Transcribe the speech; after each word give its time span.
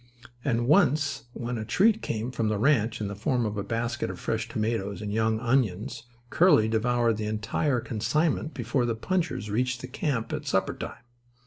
And 0.43 0.67
once, 0.67 1.25
when 1.33 1.59
a 1.59 1.63
treat 1.63 2.01
came 2.01 2.31
from 2.31 2.47
the 2.49 2.57
ranch 2.57 3.01
in 3.01 3.07
the 3.07 3.13
form 3.15 3.45
of 3.45 3.55
a 3.55 3.61
basket 3.63 4.09
of 4.09 4.19
fresh 4.19 4.49
tomatoes 4.49 4.99
and 4.99 5.13
young 5.13 5.39
onions, 5.39 6.05
Curly 6.31 6.67
devoured 6.67 7.17
the 7.17 7.27
entire 7.27 7.79
consignment 7.79 8.55
before 8.55 8.87
the 8.87 8.95
punchers 8.95 9.51
reached 9.51 9.81
the 9.81 9.87
camp 9.87 10.33
at 10.33 10.47
supper 10.47 10.73
time. 10.73 11.03